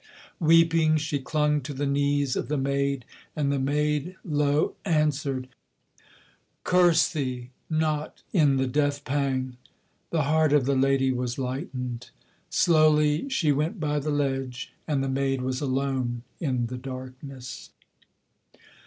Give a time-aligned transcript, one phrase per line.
[0.39, 3.05] Weeping she clung to the knees of the maid;
[3.35, 5.47] and the maid low answered
[6.63, 7.51] 'Curse thee!
[7.69, 9.57] Not in the death pang!'
[10.09, 12.09] The heart of the lady was lightened.
[12.49, 17.69] Slowly she went by the ledge; and the maid was alone in the darkness.